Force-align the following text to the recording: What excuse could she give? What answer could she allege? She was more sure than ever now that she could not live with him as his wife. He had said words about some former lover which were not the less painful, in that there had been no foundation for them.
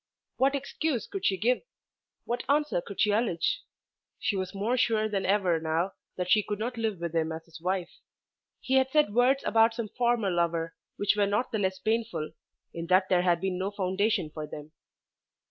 What 0.37 0.55
excuse 0.55 1.05
could 1.05 1.27
she 1.27 1.37
give? 1.37 1.61
What 2.25 2.41
answer 2.49 2.81
could 2.81 2.99
she 2.99 3.11
allege? 3.11 3.61
She 4.17 4.35
was 4.35 4.55
more 4.55 4.75
sure 4.75 5.07
than 5.07 5.27
ever 5.27 5.59
now 5.59 5.91
that 6.17 6.27
she 6.31 6.41
could 6.41 6.57
not 6.57 6.75
live 6.75 6.99
with 6.99 7.13
him 7.13 7.31
as 7.31 7.45
his 7.45 7.61
wife. 7.61 7.91
He 8.59 8.77
had 8.77 8.89
said 8.89 9.13
words 9.13 9.43
about 9.45 9.75
some 9.75 9.89
former 9.89 10.31
lover 10.31 10.73
which 10.97 11.15
were 11.15 11.27
not 11.27 11.51
the 11.51 11.59
less 11.59 11.77
painful, 11.77 12.31
in 12.73 12.87
that 12.87 13.09
there 13.09 13.21
had 13.21 13.39
been 13.41 13.59
no 13.59 13.69
foundation 13.69 14.31
for 14.33 14.47
them. 14.47 14.71